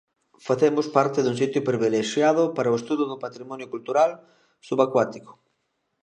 [0.47, 4.11] Facemos parte dun sitio privilexiado para o estudo do patrimonio cultural
[4.67, 5.31] subacuático.